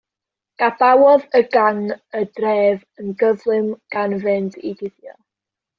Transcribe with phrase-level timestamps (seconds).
[0.61, 1.83] Gadawodd y gang
[2.21, 5.19] y dref yn gyflym gan fynd i guddio.